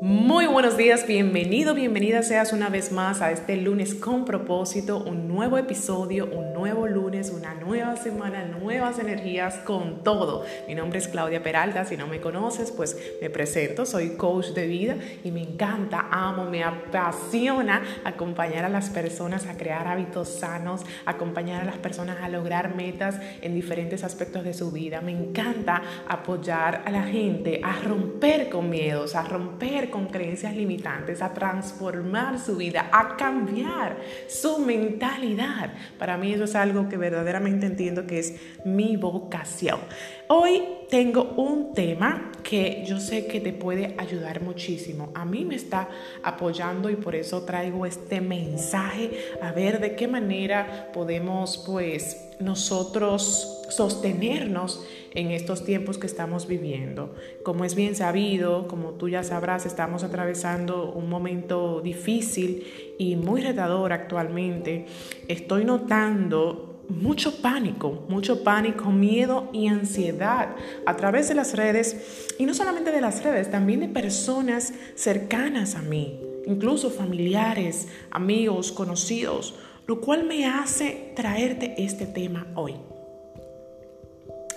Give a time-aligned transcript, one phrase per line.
[0.00, 5.28] Muy buenos días, bienvenido, bienvenida seas una vez más a este lunes con propósito, un
[5.28, 6.26] nuevo episodio,
[6.62, 10.44] nuevo lunes, una nueva semana, nuevas energías con todo.
[10.68, 14.68] Mi nombre es Claudia Peralta, si no me conoces, pues me presento, soy coach de
[14.68, 14.94] vida
[15.24, 21.62] y me encanta, amo, me apasiona acompañar a las personas a crear hábitos sanos, acompañar
[21.62, 25.00] a las personas a lograr metas en diferentes aspectos de su vida.
[25.00, 31.22] Me encanta apoyar a la gente a romper con miedos, a romper con creencias limitantes,
[31.22, 33.96] a transformar su vida, a cambiar
[34.28, 35.72] su mentalidad.
[35.98, 38.34] Para mí eso es algo que verdaderamente entiendo que es
[38.64, 39.80] mi vocación.
[40.28, 45.10] Hoy tengo un tema que yo sé que te puede ayudar muchísimo.
[45.14, 45.88] A mí me está
[46.22, 53.62] apoyando y por eso traigo este mensaje a ver de qué manera podemos pues nosotros
[53.70, 57.14] sostenernos en estos tiempos que estamos viviendo.
[57.42, 63.40] Como es bien sabido, como tú ya sabrás, estamos atravesando un momento difícil y muy
[63.40, 64.86] retador actualmente.
[65.28, 72.46] Estoy notando mucho pánico, mucho pánico, miedo y ansiedad a través de las redes y
[72.46, 79.54] no solamente de las redes, también de personas cercanas a mí, incluso familiares, amigos, conocidos,
[79.86, 82.74] lo cual me hace traerte este tema hoy.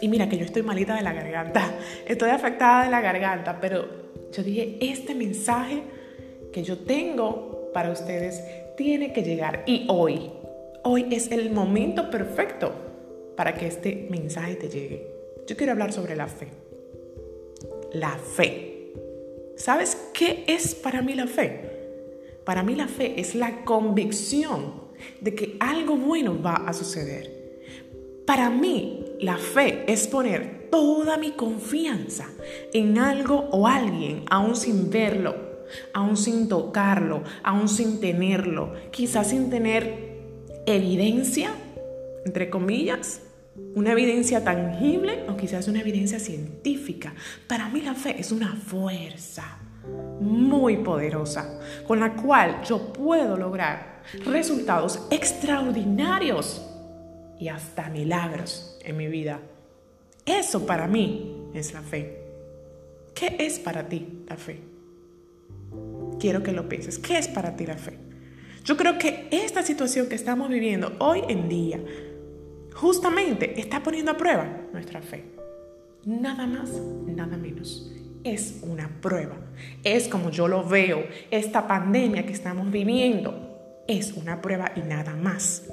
[0.02, 1.76] Y mira que yo estoy malita de la garganta,
[2.08, 3.86] estoy afectada de la garganta, pero
[4.32, 5.82] yo dije, este mensaje
[6.52, 8.44] que yo tengo para ustedes
[8.78, 9.64] tiene que llegar.
[9.66, 10.32] Y hoy,
[10.84, 12.74] hoy es el momento perfecto
[13.36, 15.08] para que este mensaje te llegue.
[15.48, 16.48] Yo quiero hablar sobre la fe.
[17.94, 18.94] La fe.
[19.56, 21.72] ¿Sabes qué es para mí la fe?
[22.44, 24.85] Para mí la fe es la convicción
[25.22, 27.36] de que algo bueno va a suceder.
[28.26, 32.28] Para mí la fe es poner toda mi confianza
[32.74, 35.36] en algo o alguien, aún sin verlo,
[35.94, 40.16] aún sin tocarlo, aún sin tenerlo, quizás sin tener
[40.66, 41.52] evidencia,
[42.26, 43.22] entre comillas,
[43.76, 47.14] una evidencia tangible o quizás una evidencia científica.
[47.48, 49.60] Para mí la fe es una fuerza
[50.20, 53.95] muy poderosa con la cual yo puedo lograr
[54.26, 56.66] resultados extraordinarios
[57.40, 59.40] y hasta milagros en mi vida.
[60.26, 62.22] Eso para mí es la fe.
[63.14, 64.60] ¿Qué es para ti la fe?
[66.20, 66.98] Quiero que lo pienses.
[66.98, 67.98] ¿Qué es para ti la fe?
[68.64, 71.80] Yo creo que esta situación que estamos viviendo hoy en día
[72.74, 75.24] justamente está poniendo a prueba nuestra fe.
[76.04, 76.70] Nada más,
[77.06, 77.92] nada menos.
[78.24, 79.36] Es una prueba.
[79.84, 81.06] Es como yo lo veo.
[81.30, 83.45] Esta pandemia que estamos viviendo
[83.88, 85.64] es una prueba y nada más.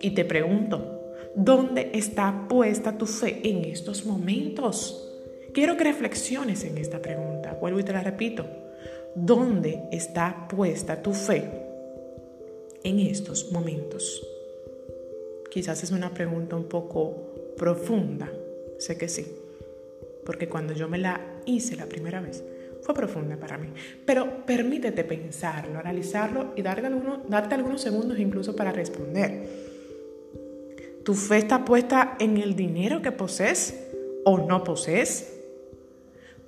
[0.00, 5.04] Y te pregunto, ¿dónde está puesta tu fe en estos momentos?
[5.52, 7.56] Quiero que reflexiones en esta pregunta.
[7.60, 8.46] Vuelvo y te la repito.
[9.14, 11.50] ¿Dónde está puesta tu fe
[12.84, 14.24] en estos momentos?
[15.50, 18.30] Quizás es una pregunta un poco profunda,
[18.78, 19.26] sé que sí,
[20.24, 22.44] porque cuando yo me la hice la primera vez,
[22.82, 23.68] fue profunda para mí.
[24.04, 26.90] Pero permítete pensarlo, analizarlo y darte,
[27.28, 29.48] darte algunos segundos incluso para responder.
[31.04, 33.88] ¿Tu fe está puesta en el dinero que posees
[34.24, 35.34] o no posees?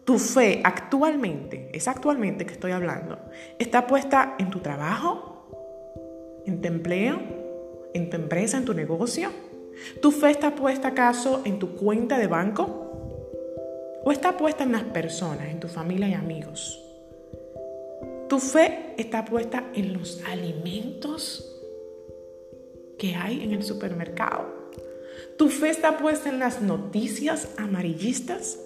[0.05, 3.19] ¿Tu fe actualmente, es actualmente que estoy hablando,
[3.59, 7.21] está puesta en tu trabajo, en tu empleo,
[7.95, 9.31] en tu empresa, en tu negocio?
[10.03, 12.90] ¿Tu fe está puesta acaso en tu cuenta de banco?
[14.03, 16.83] ¿O está puesta en las personas, en tu familia y amigos?
[18.29, 21.47] ¿Tu fe está puesta en los alimentos
[22.99, 24.71] que hay en el supermercado?
[25.37, 28.59] ¿Tu fe está puesta en las noticias amarillistas?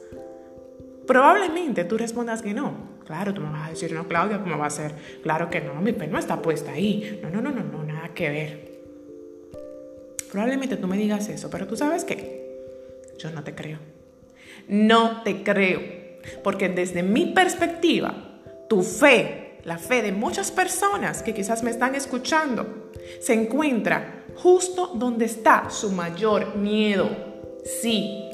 [1.06, 2.95] Probablemente tú respondas que no.
[3.05, 4.95] Claro, tú me vas a decir, no, Claudia, ¿cómo va a ser?
[5.22, 7.21] Claro que no, mi fe no está puesta ahí.
[7.22, 8.75] No, no, no, no, no, nada que ver.
[10.31, 12.61] Probablemente tú me digas eso, pero tú sabes qué?
[13.19, 13.78] Yo no te creo.
[14.69, 15.81] No te creo.
[16.43, 18.15] Porque desde mi perspectiva,
[18.69, 22.91] tu fe, la fe de muchas personas que quizás me están escuchando,
[23.21, 27.09] se encuentra justo donde está su mayor miedo.
[27.65, 28.31] Sí,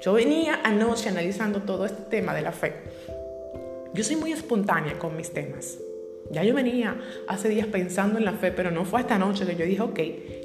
[0.00, 2.74] yo venía anoche analizando todo este tema de la fe.
[3.92, 5.78] Yo soy muy espontánea con mis temas.
[6.30, 6.96] Ya yo venía
[7.28, 10.00] hace días pensando en la fe, pero no fue esta noche que yo dije, ok,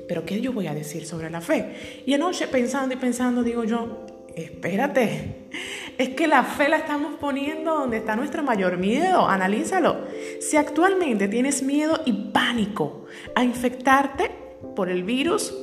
[0.07, 2.03] pero ¿qué yo voy a decir sobre la fe?
[2.05, 5.49] Y anoche pensando y pensando, digo yo, espérate,
[5.97, 10.05] es que la fe la estamos poniendo donde está nuestro mayor miedo, analízalo.
[10.39, 13.05] Si actualmente tienes miedo y pánico
[13.35, 14.39] a infectarte,
[14.75, 15.53] por el virus,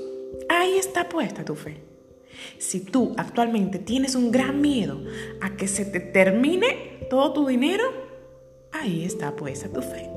[0.49, 1.83] ahí está puesta tu fe.
[2.59, 5.01] Si tú actualmente tienes un gran miedo
[5.41, 7.85] a que se te termine todo tu dinero,
[8.73, 10.11] ahí está puesta tu fe.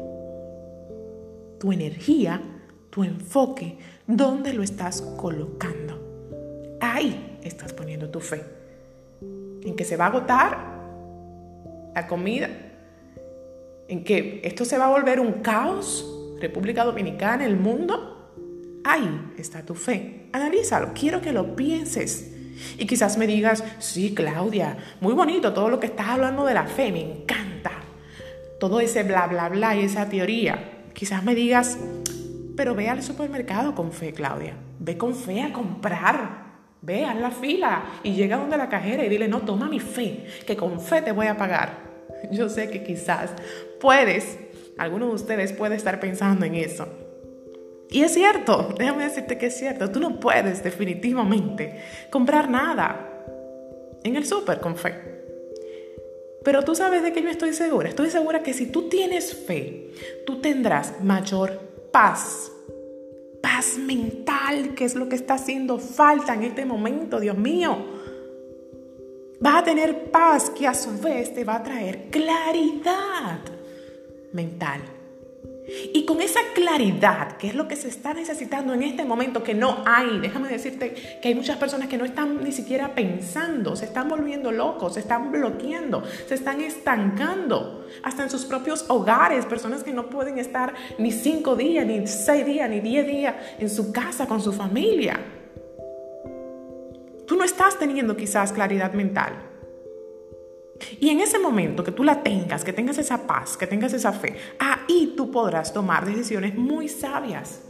[1.60, 2.42] Tu energía,
[2.90, 5.99] tu enfoque, ¿dónde lo estás colocando?
[7.44, 8.44] Estás poniendo tu fe.
[9.64, 10.58] En que se va a agotar
[11.94, 12.50] la comida,
[13.88, 16.06] en que esto se va a volver un caos,
[16.40, 18.32] República Dominicana, el mundo.
[18.84, 20.28] Ahí está tu fe.
[20.32, 22.32] Analízalo, quiero que lo pienses.
[22.78, 26.68] Y quizás me digas, sí, Claudia, muy bonito todo lo que estás hablando de la
[26.68, 27.72] fe, me encanta.
[28.60, 30.84] Todo ese bla, bla, bla y esa teoría.
[30.94, 31.78] Quizás me digas,
[32.56, 34.54] pero ve al supermercado con fe, Claudia.
[34.80, 36.49] Ve con fe a comprar.
[36.82, 40.26] Ve, a la fila y llega donde la cajera y dile, no, toma mi fe,
[40.46, 41.90] que con fe te voy a pagar.
[42.32, 43.32] Yo sé que quizás
[43.80, 44.38] puedes,
[44.78, 46.88] alguno de ustedes puede estar pensando en eso.
[47.90, 53.06] Y es cierto, déjame decirte que es cierto, tú no puedes definitivamente comprar nada
[54.04, 55.10] en el súper con fe.
[56.44, 57.90] Pero tú sabes de qué yo estoy segura.
[57.90, 59.92] Estoy segura que si tú tienes fe,
[60.26, 61.60] tú tendrás mayor
[61.92, 62.52] paz.
[63.42, 64.29] Paz mental,
[64.76, 67.78] que es lo que está haciendo falta en este momento, Dios mío.
[69.40, 73.40] Vas a tener paz que a su vez te va a traer claridad
[74.34, 74.82] mental.
[75.94, 79.54] Y con esa claridad, que es lo que se está necesitando en este momento, que
[79.54, 83.86] no hay, déjame decirte que hay muchas personas que no están ni siquiera pensando, se
[83.86, 89.84] están volviendo locos, se están bloqueando, se están estancando, hasta en sus propios hogares, personas
[89.84, 93.92] que no pueden estar ni cinco días, ni seis días, ni diez días en su
[93.92, 95.20] casa con su familia.
[97.28, 99.49] Tú no estás teniendo quizás claridad mental.
[101.00, 104.12] Y en ese momento que tú la tengas, que tengas esa paz, que tengas esa
[104.12, 107.62] fe, ahí tú podrás tomar decisiones muy sabias.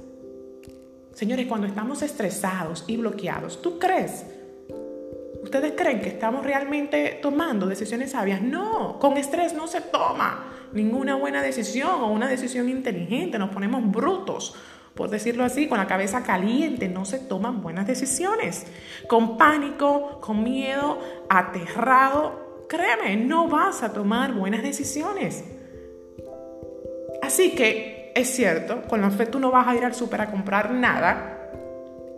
[1.14, 4.26] Señores, cuando estamos estresados y bloqueados, ¿tú crees?
[5.44, 8.42] ¿Ustedes creen que estamos realmente tomando decisiones sabias?
[8.42, 13.90] No, con estrés no se toma ninguna buena decisión o una decisión inteligente, nos ponemos
[13.90, 14.56] brutos
[15.00, 18.68] por decirlo así, con la cabeza caliente, no se toman buenas decisiones.
[19.08, 25.44] Con pánico, con miedo, aterrado, créeme, no vas a tomar buenas decisiones.
[27.22, 30.32] Así que es cierto, con la fe tú no vas a ir al súper a
[30.32, 31.52] comprar nada,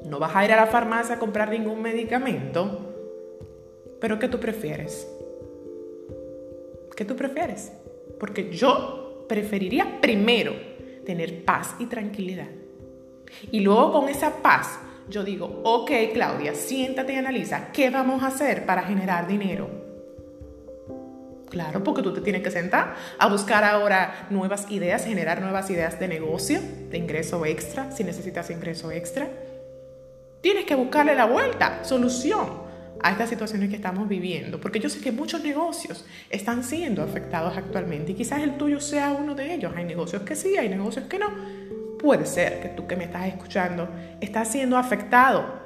[0.05, 2.93] no vas a ir a la farmacia a comprar ningún medicamento,
[3.99, 5.07] pero ¿qué tú prefieres?
[6.95, 7.71] ¿Qué tú prefieres?
[8.19, 10.53] Porque yo preferiría primero
[11.05, 12.47] tener paz y tranquilidad.
[13.51, 18.27] Y luego con esa paz yo digo, ok Claudia, siéntate y analiza, ¿qué vamos a
[18.27, 19.80] hacer para generar dinero?
[21.51, 25.99] Claro, porque tú te tienes que sentar a buscar ahora nuevas ideas, generar nuevas ideas
[25.99, 29.27] de negocio, de ingreso extra, si necesitas ingreso extra.
[30.39, 32.61] Tienes que buscarle la vuelta, solución
[33.01, 37.57] a estas situaciones que estamos viviendo, porque yo sé que muchos negocios están siendo afectados
[37.57, 39.73] actualmente y quizás el tuyo sea uno de ellos.
[39.75, 41.31] Hay negocios que sí, hay negocios que no.
[41.99, 43.89] Puede ser que tú que me estás escuchando
[44.21, 45.59] estás siendo afectado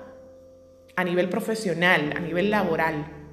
[0.95, 3.24] a nivel profesional, a nivel laboral,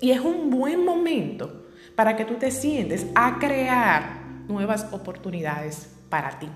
[0.00, 1.64] y es un buen momento
[1.94, 6.48] para que tú te sientes a crear nuevas oportunidades para ti.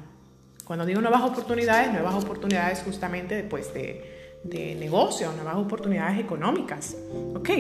[0.65, 6.97] Cuando digo nuevas oportunidades, nuevas oportunidades justamente pues, de, de negocio, nuevas oportunidades económicas.
[7.35, 7.51] ¿Ok?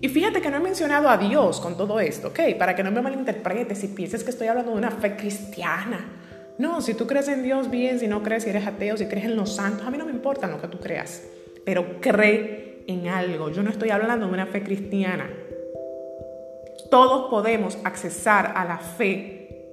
[0.00, 2.40] Y fíjate que no he mencionado a Dios con todo esto, ¿ok?
[2.56, 6.06] Para que no me malinterpretes y pienses que estoy hablando de una fe cristiana.
[6.58, 9.24] No, si tú crees en Dios, bien, si no crees, si eres ateo, si crees
[9.24, 11.22] en los santos, a mí no me importa lo que tú creas,
[11.64, 13.50] pero cree en algo.
[13.50, 15.30] Yo no estoy hablando de una fe cristiana.
[16.90, 19.68] Todos podemos accesar a la fe.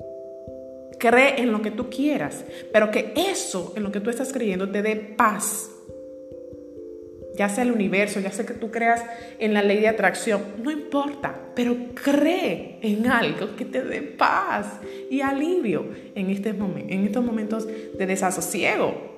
[1.00, 4.70] Cree en lo que tú quieras, pero que eso en lo que tú estás creyendo
[4.70, 5.72] te dé paz.
[7.38, 9.04] Ya sea el universo, ya sea que tú creas
[9.40, 14.80] en la ley de atracción, no importa, pero cree en algo que te dé paz
[15.10, 19.15] y alivio en, este en estos momentos de desasosiego.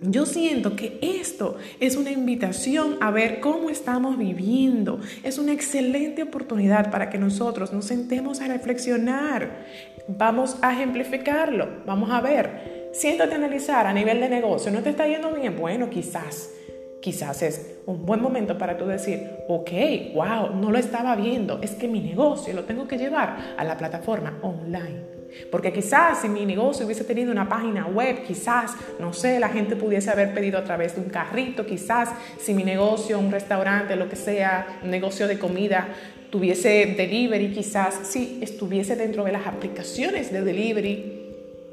[0.00, 5.00] Yo siento que esto es una invitación a ver cómo estamos viviendo.
[5.24, 9.66] Es una excelente oportunidad para que nosotros nos sentemos a reflexionar.
[10.06, 11.82] Vamos a ejemplificarlo.
[11.84, 12.90] Vamos a ver.
[12.92, 14.70] Siéntate a analizar a nivel de negocio.
[14.70, 15.56] ¿No te está yendo bien?
[15.56, 16.52] Bueno, quizás.
[17.00, 19.70] Quizás es un buen momento para tú decir, ok,
[20.14, 21.58] wow, no lo estaba viendo.
[21.60, 25.17] Es que mi negocio lo tengo que llevar a la plataforma online.
[25.50, 29.76] Porque quizás si mi negocio hubiese tenido una página web, quizás, no sé, la gente
[29.76, 34.08] pudiese haber pedido a través de un carrito, quizás si mi negocio, un restaurante, lo
[34.08, 35.88] que sea, un negocio de comida,
[36.30, 41.18] tuviese delivery, quizás si estuviese dentro de las aplicaciones de delivery,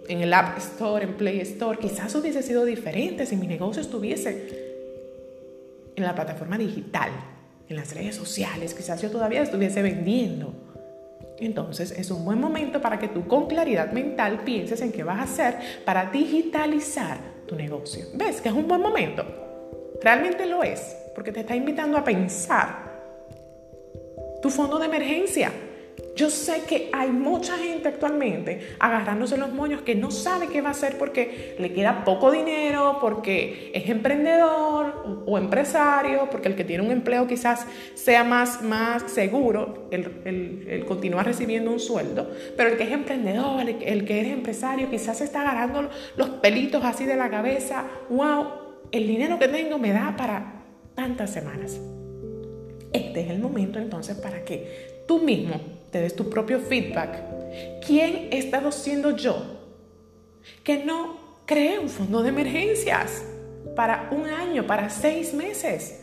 [0.07, 4.65] en el App Store, en Play Store, quizás hubiese sido diferente si mi negocio estuviese
[5.95, 7.09] en la plataforma digital,
[7.69, 10.53] en las redes sociales, quizás yo todavía estuviese vendiendo.
[11.39, 15.19] Entonces es un buen momento para que tú con claridad mental pienses en qué vas
[15.19, 18.05] a hacer para digitalizar tu negocio.
[18.13, 19.25] ¿Ves que es un buen momento?
[20.01, 22.85] Realmente lo es, porque te está invitando a pensar
[24.41, 25.51] tu fondo de emergencia.
[26.15, 30.69] Yo sé que hay mucha gente actualmente agarrándose los moños que no sabe qué va
[30.69, 36.63] a hacer porque le queda poco dinero, porque es emprendedor o empresario, porque el que
[36.63, 42.69] tiene un empleo quizás sea más, más seguro, el, el, continuar recibiendo un sueldo, pero
[42.69, 47.05] el que es emprendedor, el, el que es empresario, quizás está agarrando los pelitos así
[47.05, 48.45] de la cabeza, wow,
[48.93, 50.63] el dinero que tengo me da para
[50.95, 51.77] tantas semanas.
[52.93, 57.79] Este es el momento entonces para que tú mismo te tu propio feedback.
[57.85, 59.41] ¿Quién he estado siendo yo
[60.63, 63.23] que no cree un fondo de emergencias
[63.75, 66.01] para un año, para seis meses?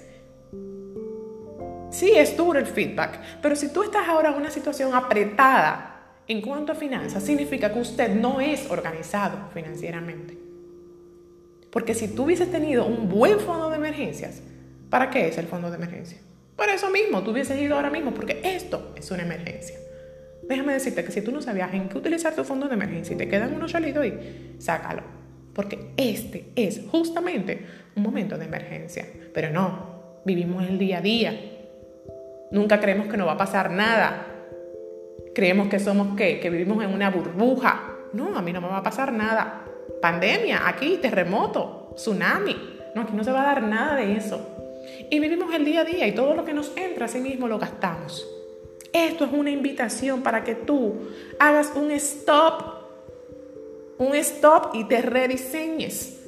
[1.90, 5.88] Sí, es duro el feedback, pero si tú estás ahora en una situación apretada
[6.26, 10.38] en cuanto a finanzas, significa que usted no es organizado financieramente.
[11.70, 14.40] Porque si tú hubieses tenido un buen fondo de emergencias,
[14.88, 16.18] ¿para qué es el fondo de emergencia?
[16.56, 19.78] Por eso mismo, tú hubieses ido ahora mismo, porque esto es una emergencia.
[20.42, 23.16] Déjame decirte que si tú no sabías en qué utilizar tu fondo de emergencia y
[23.16, 25.02] te quedan unos chalitos ahí, sácalo.
[25.54, 29.06] Porque este es justamente un momento de emergencia.
[29.32, 31.40] Pero no, vivimos el día a día.
[32.50, 34.26] Nunca creemos que no va a pasar nada.
[35.34, 37.96] Creemos que somos qué, que vivimos en una burbuja.
[38.12, 39.64] No, a mí no me va a pasar nada.
[40.00, 42.56] Pandemia, aquí, terremoto, tsunami.
[42.94, 44.51] No, aquí no se va a dar nada de eso.
[45.10, 47.58] Y vivimos el día a día y todo lo que nos entra, así mismo lo
[47.58, 48.26] gastamos.
[48.92, 52.62] Esto es una invitación para que tú hagas un stop,
[53.98, 56.18] un stop y te rediseñes.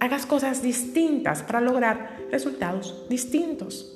[0.00, 3.94] Hagas cosas distintas para lograr resultados distintos.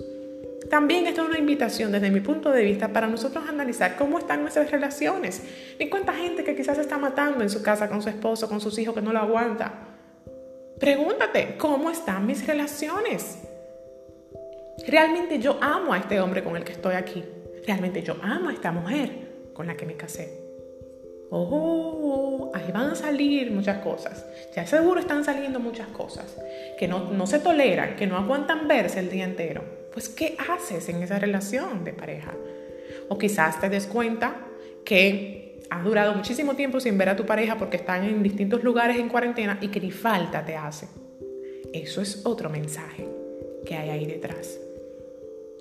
[0.68, 4.42] También esto es una invitación desde mi punto de vista para nosotros analizar cómo están
[4.42, 5.42] nuestras relaciones.
[5.78, 8.78] Y cuánta gente que quizás está matando en su casa con su esposo, con sus
[8.78, 9.72] hijos que no lo aguanta.
[10.78, 13.38] Pregúntate, ¿cómo están mis relaciones?
[14.86, 17.24] Realmente yo amo a este hombre con el que estoy aquí.
[17.66, 19.10] Realmente yo amo a esta mujer
[19.52, 20.40] con la que me casé.
[21.30, 24.26] Oh, ahí van a salir muchas cosas.
[24.54, 26.36] Ya seguro están saliendo muchas cosas
[26.78, 29.62] que no, no se toleran, que no aguantan verse el día entero.
[29.92, 32.34] Pues, ¿qué haces en esa relación de pareja?
[33.08, 34.46] O quizás te des cuenta
[34.84, 38.96] que has durado muchísimo tiempo sin ver a tu pareja porque están en distintos lugares
[38.96, 40.88] en cuarentena y que ni falta te hace.
[41.72, 43.06] Eso es otro mensaje
[43.64, 44.58] que hay ahí detrás.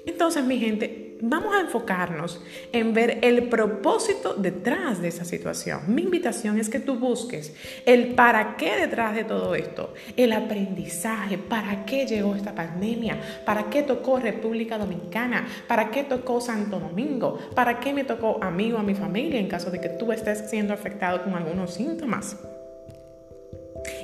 [0.06, 2.42] Entonces, mi gente, vamos a enfocarnos
[2.72, 5.82] en ver el propósito detrás de esa situación.
[5.88, 7.54] Mi invitación es que tú busques
[7.86, 13.70] el para qué detrás de todo esto, el aprendizaje, para qué llegó esta pandemia, para
[13.70, 18.72] qué tocó República Dominicana, para qué tocó Santo Domingo, para qué me tocó a mí
[18.72, 22.38] o a mi familia en caso de que tú estés siendo afectado con algunos síntomas.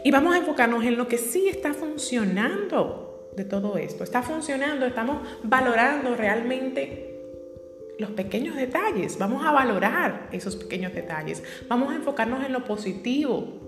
[0.04, 3.05] Y vamos a enfocarnos en lo que sí está funcionando
[3.36, 4.04] de todo esto?
[4.04, 4.86] ¿Está funcionando?
[4.86, 7.12] ¿Estamos valorando realmente
[8.00, 9.18] los pequeños detalles?
[9.18, 11.44] Vamos a valorar esos pequeños detalles.
[11.68, 13.62] Vamos a enfocarnos en lo positivo.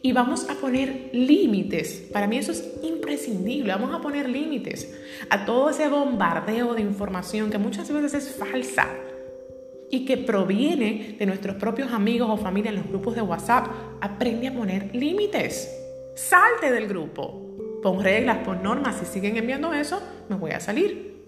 [0.00, 2.08] Y vamos a poner límites.
[2.10, 3.72] Para mí eso es imprescindible.
[3.72, 4.94] Vamos a poner límites
[5.28, 8.88] a todo ese bombardeo de información que muchas veces es falsa
[9.90, 13.66] y que proviene de nuestros propios amigos o familia en los grupos de WhatsApp.
[14.00, 15.70] Aprende a poner límites.
[16.14, 17.44] Salte del grupo
[17.84, 20.00] pon reglas, pon normas, si siguen enviando eso,
[20.30, 21.22] me voy a salir.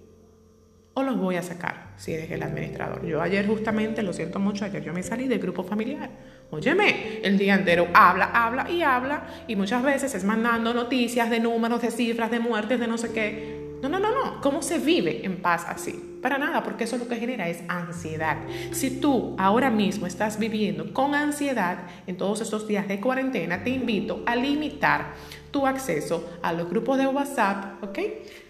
[0.95, 3.05] O los voy a sacar si eres el administrador.
[3.05, 6.09] Yo ayer justamente, lo siento mucho, ayer yo me salí del grupo familiar.
[6.51, 11.41] Óyeme, el día entero habla, habla y habla y muchas veces es mandando noticias de
[11.41, 13.65] números, de cifras, de muertes, de no sé qué.
[13.83, 14.40] No, no, no, no.
[14.40, 16.18] ¿Cómo se vive en paz así?
[16.23, 18.38] Para nada, porque eso lo que genera es ansiedad.
[18.73, 23.71] Si tú ahora mismo estás viviendo con ansiedad en todos estos días de cuarentena, te
[23.71, 25.14] invito a limitar
[25.50, 27.99] tu acceso a los grupos de WhatsApp, ¿ok?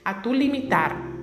[0.05, 1.16] A tu limitar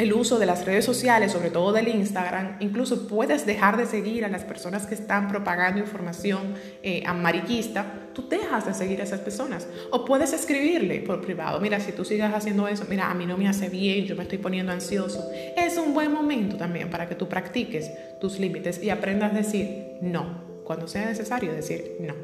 [0.00, 4.24] el uso de las redes sociales, sobre todo del Instagram, incluso puedes dejar de seguir
[4.24, 9.20] a las personas que están propagando información eh, amarillista, tú dejas de seguir a esas
[9.20, 9.68] personas.
[9.90, 13.36] O puedes escribirle por privado, mira, si tú sigas haciendo eso, mira, a mí no
[13.36, 15.30] me hace bien, yo me estoy poniendo ansioso.
[15.54, 17.90] Es un buen momento también para que tú practiques
[18.22, 22.14] tus límites y aprendas a decir no, cuando sea necesario decir no.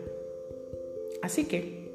[1.22, 1.85] Así que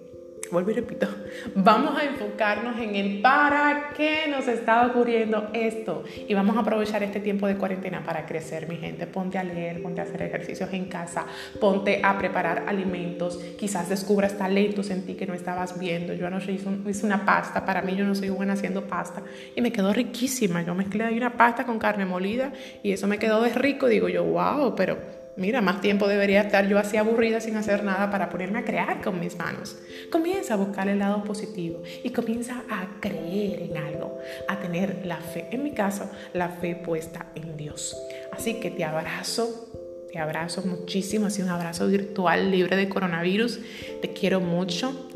[0.51, 1.07] vuelvo y repito,
[1.55, 7.03] vamos a enfocarnos en el para qué nos está ocurriendo esto y vamos a aprovechar
[7.03, 9.07] este tiempo de cuarentena para crecer, mi gente.
[9.07, 11.25] Ponte a leer, ponte a hacer ejercicios en casa,
[11.59, 16.13] ponte a preparar alimentos, quizás descubras talentos en ti que no estabas viendo.
[16.13, 19.23] Yo anoche hice, hice una pasta, para mí yo no soy buena haciendo pasta
[19.55, 20.61] y me quedó riquísima.
[20.63, 22.51] Yo mezclé ahí una pasta con carne molida
[22.83, 23.87] y eso me quedó de rico.
[23.87, 28.11] Digo yo, wow, pero Mira, más tiempo debería estar yo así aburrida sin hacer nada
[28.11, 29.77] para ponerme a crear con mis manos.
[30.11, 35.17] Comienza a buscar el lado positivo y comienza a creer en algo, a tener la
[35.17, 37.95] fe, en mi caso, la fe puesta en Dios.
[38.31, 39.69] Así que te abrazo,
[40.11, 43.59] te abrazo muchísimo, así un abrazo virtual libre de coronavirus.
[44.01, 45.09] Te quiero mucho,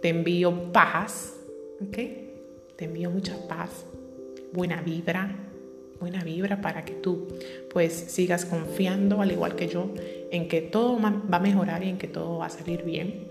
[0.00, 1.34] te envío paz,
[1.80, 1.96] ¿ok?
[2.76, 3.86] Te envío mucha paz,
[4.52, 5.36] buena vibra,
[6.02, 7.28] buena vibra para que tú
[7.72, 9.94] pues sigas confiando, al igual que yo,
[10.32, 13.28] en que todo va a mejorar y en que todo va a salir bien.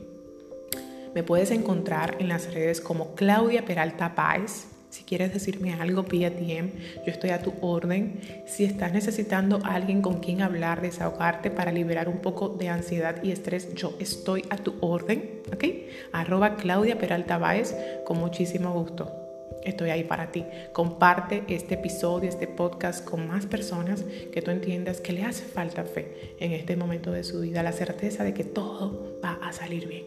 [1.13, 4.67] Me puedes encontrar en las redes como Claudia Peralta Páez.
[4.89, 6.71] Si quieres decirme algo, pide DM.
[7.05, 8.21] Yo estoy a tu orden.
[8.47, 13.21] Si estás necesitando a alguien con quien hablar, desahogarte para liberar un poco de ansiedad
[13.21, 15.41] y estrés, yo estoy a tu orden.
[15.53, 15.65] ¿Ok?
[16.13, 17.75] Arroba Claudia Peralta Páez
[18.05, 19.20] con muchísimo gusto
[19.63, 20.46] estoy ahí para ti.
[20.74, 25.84] Comparte este episodio, este podcast con más personas que tú entiendas que le hace falta
[25.84, 29.88] fe en este momento de su vida, la certeza de que todo va a salir
[29.88, 30.05] bien.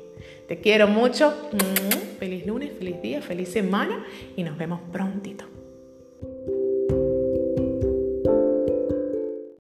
[0.49, 1.35] Te quiero mucho.
[2.19, 4.05] Feliz lunes, feliz día, feliz semana
[4.37, 5.45] y nos vemos prontito.